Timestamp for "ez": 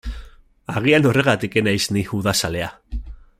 1.61-1.63